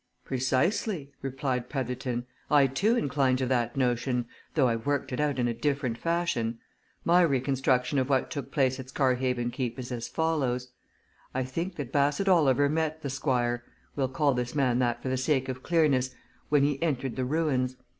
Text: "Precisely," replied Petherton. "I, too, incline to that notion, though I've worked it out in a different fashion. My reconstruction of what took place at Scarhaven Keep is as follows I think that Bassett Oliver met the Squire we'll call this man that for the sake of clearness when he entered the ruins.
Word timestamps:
"Precisely," 0.25 1.11
replied 1.21 1.69
Petherton. 1.69 2.25
"I, 2.49 2.65
too, 2.65 2.95
incline 2.95 3.37
to 3.37 3.45
that 3.45 3.77
notion, 3.77 4.25
though 4.55 4.67
I've 4.67 4.87
worked 4.87 5.13
it 5.13 5.19
out 5.19 5.37
in 5.37 5.47
a 5.47 5.53
different 5.53 5.95
fashion. 5.99 6.57
My 7.05 7.21
reconstruction 7.21 7.99
of 7.99 8.09
what 8.09 8.31
took 8.31 8.51
place 8.51 8.79
at 8.79 8.89
Scarhaven 8.89 9.51
Keep 9.51 9.77
is 9.77 9.91
as 9.91 10.07
follows 10.07 10.71
I 11.35 11.43
think 11.43 11.75
that 11.75 11.91
Bassett 11.91 12.27
Oliver 12.27 12.67
met 12.67 13.03
the 13.03 13.11
Squire 13.11 13.63
we'll 13.95 14.09
call 14.09 14.33
this 14.33 14.55
man 14.55 14.79
that 14.79 15.03
for 15.03 15.09
the 15.09 15.17
sake 15.17 15.47
of 15.47 15.61
clearness 15.61 16.15
when 16.49 16.63
he 16.63 16.81
entered 16.81 17.15
the 17.15 17.23
ruins. 17.25 17.75